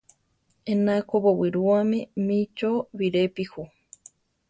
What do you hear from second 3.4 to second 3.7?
ju.